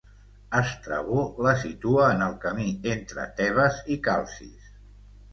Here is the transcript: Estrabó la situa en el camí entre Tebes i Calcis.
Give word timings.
Estrabó 0.59 1.17
la 1.47 1.51
situa 1.63 2.07
en 2.13 2.23
el 2.27 2.33
camí 2.45 2.65
entre 2.93 3.25
Tebes 3.41 3.77
i 3.97 3.99
Calcis. 4.09 4.73